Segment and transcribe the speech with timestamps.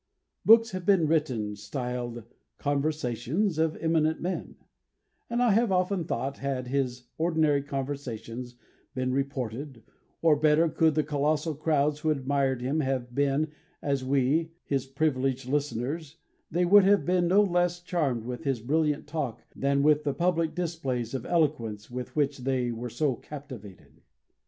[0.43, 2.23] Books have been written styled,
[2.57, 4.55] "Conversations of Eminent Men";
[5.29, 8.55] and I have often thought had his ordinary conversations
[8.95, 9.83] been reported,
[10.23, 15.45] or, better, could the colossal crowds who admired him have been, as we, his privileged
[15.47, 16.17] listeners,
[16.49, 20.55] they would have been no less charmed with his brilliant talk than with the public
[20.55, 24.01] displays of eloquence with which they were so captivated.